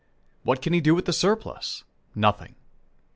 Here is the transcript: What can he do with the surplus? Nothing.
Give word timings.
What 0.41 0.63
can 0.63 0.73
he 0.73 0.81
do 0.81 0.95
with 0.95 1.05
the 1.05 1.13
surplus? 1.13 1.83
Nothing. 2.15 2.55